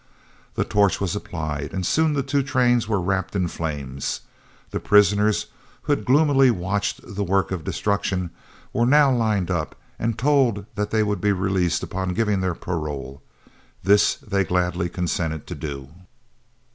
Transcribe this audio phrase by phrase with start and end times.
[0.55, 4.21] The torch was applied, and soon the two trains were wrapped in flames.
[4.71, 5.45] The prisoners,
[5.83, 8.31] who had gloomily watched the work of destruction,
[8.73, 12.55] were now lined up, and told that they would be released upon their giving their
[12.55, 13.21] parole.
[13.83, 15.89] This they gladly consented to do.